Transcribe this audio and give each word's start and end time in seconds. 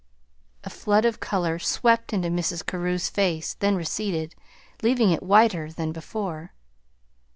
A 0.63 0.69
flood 0.71 1.05
of 1.05 1.19
color 1.19 1.59
swept 1.59 2.11
into 2.11 2.29
Mrs. 2.29 2.65
Carew's 2.65 3.07
face, 3.07 3.53
then 3.53 3.75
receded, 3.75 4.33
leaving 4.81 5.11
it 5.11 5.21
whiter 5.21 5.71
than 5.71 5.91
before. 5.91 6.53